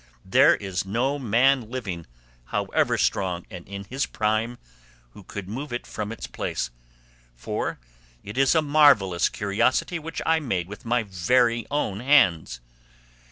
[0.25, 2.07] There is no man living,
[2.45, 4.57] however strong and in his prime,
[5.11, 6.71] who could move it from its place,
[7.35, 7.77] for
[8.23, 12.61] it is a marvellous curiosity which I made with my very own hands.